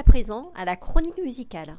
[0.00, 1.76] à présent à la chronique musicale.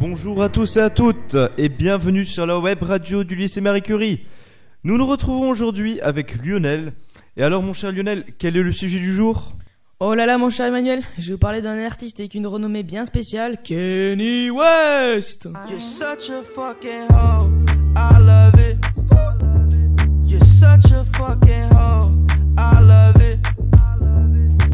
[0.00, 3.82] Bonjour à tous et à toutes et bienvenue sur la web radio du lycée Marie
[3.82, 4.26] Curie.
[4.82, 6.94] Nous nous retrouvons aujourd'hui avec Lionel.
[7.36, 9.52] Et alors mon cher Lionel, quel est le sujet du jour?
[10.00, 12.82] Oh là là, mon cher Emmanuel, je vais vous parler d'un artiste avec une renommée
[12.82, 15.48] bien spéciale, Kenny West.
[15.70, 17.61] You're such a fucking hoe.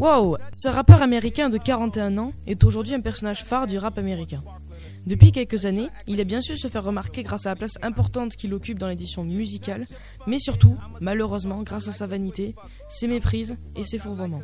[0.01, 4.43] Wow, ce rappeur américain de 41 ans est aujourd'hui un personnage phare du rap américain.
[5.07, 8.37] Depuis quelques années, il a bien su se faire remarquer grâce à la place importante
[8.37, 9.87] qu'il occupe dans l'édition musicale,
[10.27, 12.55] mais surtout, malheureusement, grâce à sa vanité,
[12.89, 14.43] ses méprises et ses fourvoiements.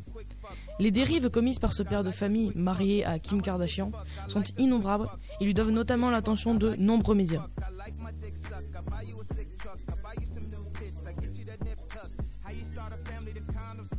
[0.81, 3.91] Les dérives commises par ce père de famille marié à Kim Kardashian
[4.29, 5.09] sont innombrables
[5.41, 7.47] et lui doivent notamment l'attention de nombreux médias.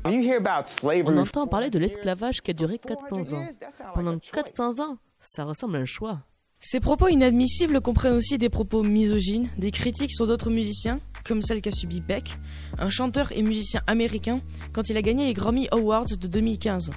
[0.05, 3.47] On entend parler de l'esclavage qui a duré 400 ans.
[3.93, 6.23] Pendant 400 ans, ça ressemble à un choix.
[6.67, 11.61] Ces propos inadmissibles comprennent aussi des propos misogynes, des critiques sur d'autres musiciens, comme celle
[11.61, 12.39] qu'a subi Beck,
[12.79, 14.41] un chanteur et musicien américain,
[14.73, 16.89] quand il a gagné les Grammy Awards de 2015.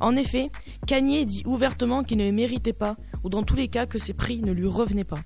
[0.00, 0.50] En effet,
[0.86, 4.14] Kanye dit ouvertement qu'il ne les méritait pas, ou dans tous les cas que ses
[4.14, 5.20] prix ne lui revenaient pas.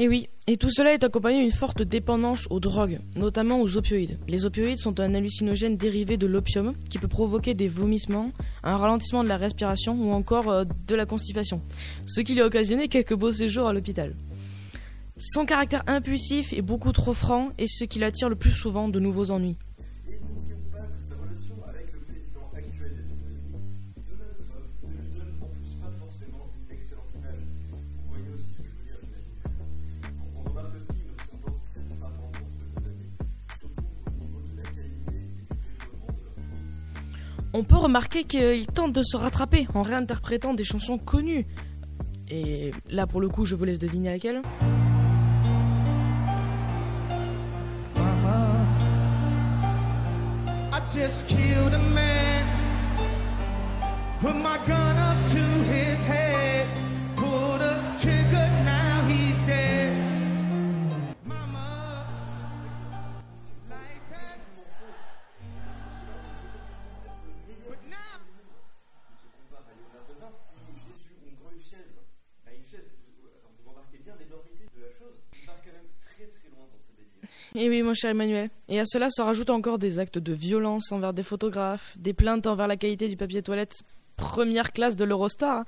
[0.00, 4.16] Et oui, et tout cela est accompagné d'une forte dépendance aux drogues, notamment aux opioïdes.
[4.28, 8.30] Les opioïdes sont un hallucinogène dérivé de l'opium qui peut provoquer des vomissements,
[8.62, 11.60] un ralentissement de la respiration ou encore euh, de la constipation,
[12.06, 14.14] ce qui lui a occasionné quelques beaux séjours à l'hôpital.
[15.16, 19.00] Son caractère impulsif est beaucoup trop franc et ce qui l'attire le plus souvent de
[19.00, 19.56] nouveaux ennuis.
[37.54, 41.46] On peut remarquer qu'il tente de se rattraper en réinterprétant des chansons connues.
[42.30, 44.42] Et là, pour le coup, je vous laisse deviner laquelle.
[77.60, 78.50] Et oui, mon cher Emmanuel.
[78.68, 82.46] Et à cela se rajoutent encore des actes de violence envers des photographes, des plaintes
[82.46, 83.74] envers la qualité du papier toilette
[84.16, 85.64] première classe de l'Eurostar,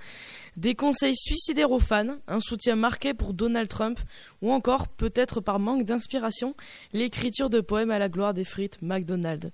[0.57, 3.99] des conseils suicidaires aux fans, un soutien marqué pour Donald Trump,
[4.41, 6.55] ou encore, peut-être par manque d'inspiration,
[6.93, 9.51] l'écriture de poèmes à la gloire des frites McDonald's.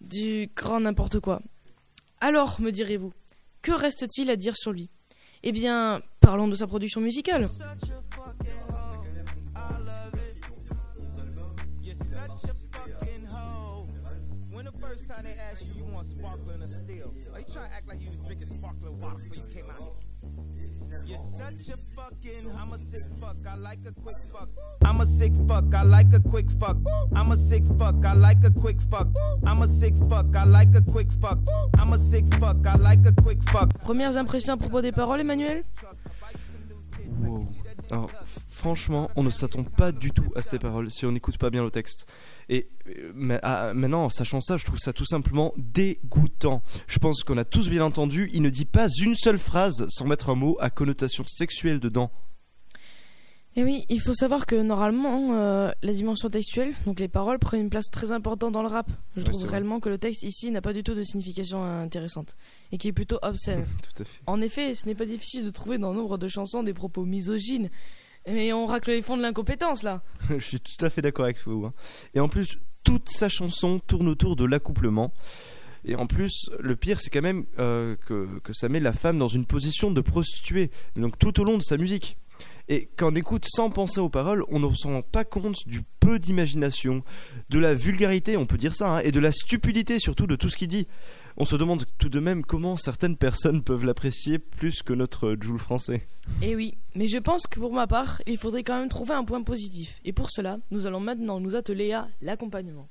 [0.00, 1.42] Du grand n'importe quoi.
[2.22, 3.12] Alors, me direz-vous,
[3.60, 4.88] que reste-t-il à dire sur lui?
[5.42, 7.48] Eh bien, parlons de sa production musicale.
[14.96, 17.12] First time they asked you, you want sparkling or still?
[17.34, 17.40] Are
[23.20, 24.48] fuck, I like a quick fuck.
[24.84, 26.76] I'm a sick fuck, I like a quick fuck.
[27.14, 29.08] I'm a sick fuck, I like a quick fuck.
[29.44, 31.38] I'm a sick fuck, I like a quick fuck.
[31.78, 33.68] I'm a sick fuck, I like a quick fuck.
[33.82, 35.64] Premières impressions à propos des paroles, Emmanuel?
[37.90, 38.10] Alors,
[38.48, 41.62] franchement, on ne s'attend pas du tout à ces paroles si on n'écoute pas bien
[41.62, 42.06] le texte.
[42.48, 42.68] Et
[43.14, 46.62] mais, ah, maintenant, en sachant ça, je trouve ça tout simplement dégoûtant.
[46.86, 50.06] Je pense qu'on a tous bien entendu, il ne dit pas une seule phrase sans
[50.06, 52.10] mettre un mot à connotation sexuelle dedans.
[53.58, 57.62] Et oui, il faut savoir que normalement, euh, la dimension textuelle, donc les paroles, prennent
[57.62, 58.86] une place très importante dans le rap.
[59.16, 59.50] Je Ouais, trouve vrai.
[59.52, 62.36] réellement que le texte ici n'a pas du tout de signification intéressante
[62.70, 63.64] et qui est plutôt obscène.
[63.96, 64.20] tout à fait.
[64.26, 67.70] en effet, ce n'est pas difficile de trouver dans nombre de chansons des propos misogynes.
[68.28, 70.02] Mais on racle les fonds de l'incompétence là.
[70.28, 71.64] je suis tout à fait d'accord avec vous.
[71.64, 71.72] hein.
[72.14, 75.14] Et en plus, toute sa chanson tourne autour de l'accouplement.
[75.88, 79.18] Et en plus, le pire, c'est quand même euh, que, que ça met la femme
[79.18, 82.18] dans une position de prostituée, donc tout au long de sa musique.
[82.68, 86.18] Et on écoute sans penser aux paroles, on ne se rend pas compte du peu
[86.18, 87.04] d'imagination,
[87.48, 90.48] de la vulgarité, on peut dire ça, hein, et de la stupidité surtout de tout
[90.48, 90.88] ce qu'il dit.
[91.36, 95.58] On se demande tout de même comment certaines personnes peuvent l'apprécier plus que notre Joule
[95.58, 96.06] français.
[96.42, 99.24] Eh oui, mais je pense que pour ma part, il faudrait quand même trouver un
[99.24, 100.00] point positif.
[100.04, 102.88] Et pour cela, nous allons maintenant nous atteler à l'accompagnement.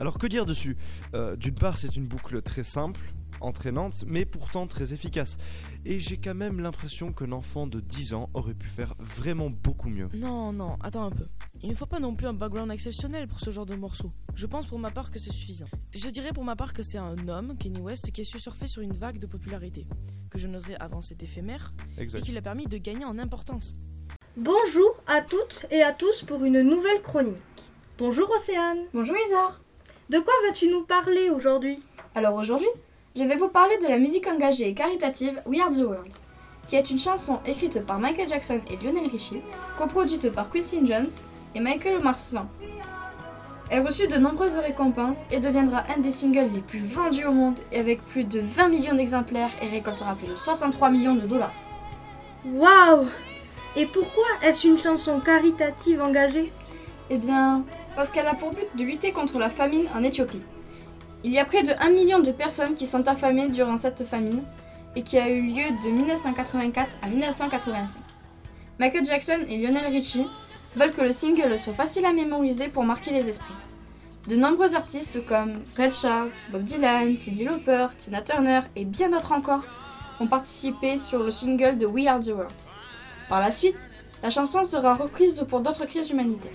[0.00, 0.78] Alors que dire dessus?
[1.14, 3.12] Euh, D'une part, c'est une boucle très simple,
[3.42, 5.36] entraînante, mais pourtant très efficace.
[5.84, 9.90] Et j'ai quand même l'impression qu'un enfant de 10 ans aurait pu faire vraiment beaucoup
[9.90, 10.08] mieux.
[10.14, 11.26] Non, non, attends un peu.
[11.62, 14.10] Il ne faut pas non plus un background exceptionnel pour ce genre de morceau.
[14.34, 15.66] Je pense pour ma part que c'est suffisant.
[15.92, 18.68] Je dirais pour ma part que c'est un homme, Kenny West, qui a su surfer
[18.68, 19.86] sur une vague de popularité,
[20.30, 23.76] que je n'oserais avancer éphémère, et qui l'a permis de gagner en importance.
[24.38, 27.36] Bonjour à toutes et à tous pour une nouvelle chronique.
[27.98, 28.78] Bonjour Océane.
[28.94, 29.60] Bonjour Isor.
[30.10, 31.80] De quoi vas-tu nous parler aujourd'hui?
[32.16, 32.66] Alors aujourd'hui,
[33.14, 36.10] je vais vous parler de la musique engagée et caritative We Are the World,
[36.68, 39.40] qui est une chanson écrite par Michael Jackson et Lionel Richie,
[39.78, 41.12] coproduite par Quincy Jones
[41.54, 42.48] et Michael Marsan.
[43.70, 47.60] Elle reçut de nombreuses récompenses et deviendra un des singles les plus vendus au monde
[47.72, 51.54] avec plus de 20 millions d'exemplaires et récoltera plus de 63 millions de dollars.
[52.46, 53.06] Waouh
[53.76, 56.50] Et pourquoi est-ce une chanson caritative engagée?
[57.12, 57.64] Eh bien,
[57.96, 60.42] parce qu'elle a pour but de lutter contre la famine en Éthiopie.
[61.24, 64.42] Il y a près de 1 million de personnes qui sont affamées durant cette famine
[64.94, 68.00] et qui a eu lieu de 1984 à 1985.
[68.78, 70.26] Michael Jackson et Lionel Richie
[70.76, 73.54] veulent que le single soit facile à mémoriser pour marquer les esprits.
[74.28, 79.32] De nombreux artistes comme Red Charles, Bob Dylan, Cyndi Lauper, Tina Turner et bien d'autres
[79.32, 79.64] encore
[80.20, 82.52] ont participé sur le single de We Are the World.
[83.28, 83.78] Par la suite,
[84.22, 86.52] la chanson sera reprise pour d'autres crises humanitaires.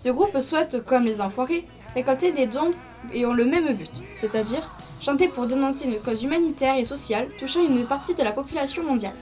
[0.00, 2.70] Ce groupe souhaite, comme les enfoirés, récolter des dons
[3.12, 4.62] et ont le même but, c'est-à-dire
[5.00, 9.14] chanter pour dénoncer une cause humanitaire et sociale touchant une partie de la population mondiale.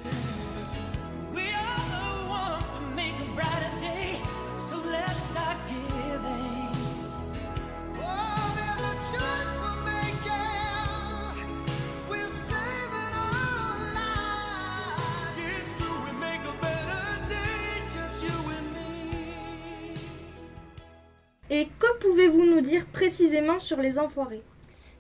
[21.64, 24.42] Que pouvez-vous nous dire précisément sur les Enfoirés?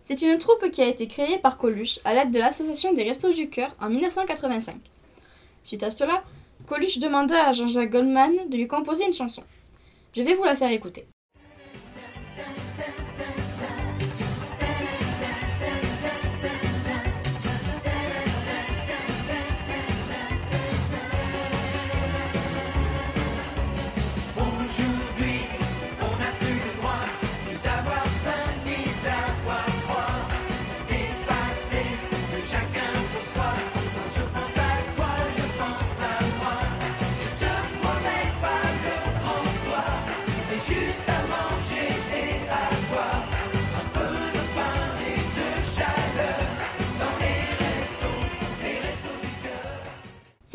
[0.02, 3.32] C'est une troupe qui a été créée par Coluche à l'aide de l'Association des Restos
[3.32, 4.76] du Cœur en 1985.
[5.62, 6.22] Suite à cela,
[6.66, 9.42] Coluche demanda à Jean-Jacques Goldman de lui composer une chanson.
[10.14, 11.06] Je vais vous la faire écouter.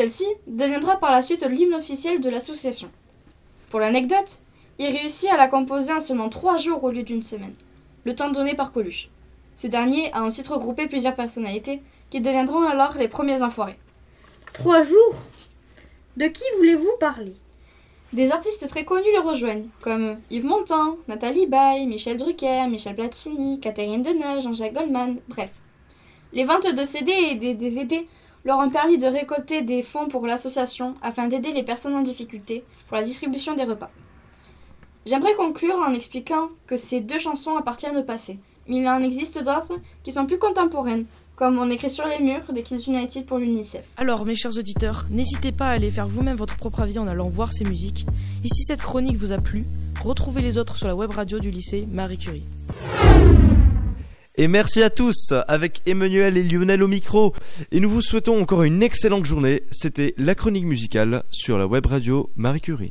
[0.02, 2.90] Celle-ci deviendra par la suite l'hymne officiel de l'association.
[3.70, 4.40] Pour l'anecdote,
[4.80, 7.54] il réussit à la composer en seulement trois jours au lieu d'une semaine,
[8.06, 9.10] le temps donné par Coluche.
[9.56, 13.78] Ce dernier a ensuite regroupé plusieurs personnalités qui deviendront alors les premiers enfoirés.
[14.54, 15.18] Trois jours?
[16.18, 17.36] De qui voulez-vous parler?
[18.12, 23.60] Des artistes très connus le rejoignent, comme Yves Montand, Nathalie Baye, Michel Drucker, Michel Platini,
[23.60, 25.52] Catherine Deneuve, Jean-Jacques Goldman, bref.
[26.34, 28.08] Les ventes de CD et des DVD
[28.46, 32.64] leur ont permis de récolter des fonds pour l'association afin d'aider les personnes en difficulté
[32.88, 33.92] pour la distribution des repas.
[35.06, 39.40] J'aimerais conclure en expliquant que ces deux chansons appartiennent au passé, mais il en existe
[39.40, 41.06] d'autres qui sont plus contemporaines,
[41.36, 43.86] comme On écrit sur les murs des Kids United pour l'UNICEF.
[43.98, 47.30] Alors, mes chers auditeurs, n'hésitez pas à aller faire vous-même votre propre avis en allant
[47.30, 48.06] voir ces musiques.
[48.44, 49.66] Et si cette chronique vous a plu,
[50.04, 52.44] retrouvez les autres sur la web radio du lycée Marie Curie.
[54.42, 57.36] Et merci à tous, avec Emmanuel et Lionel au micro.
[57.72, 59.62] Et nous vous souhaitons encore une excellente journée.
[59.70, 62.90] C'était la chronique musicale sur la web radio Marie Curie.